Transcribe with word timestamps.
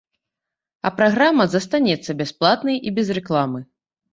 А 0.89 0.91
праграма 1.01 1.45
застанецца 1.55 2.17
бясплатнай 2.23 2.83
і 2.89 2.95
без 2.97 3.07
рэкламы. 3.19 3.61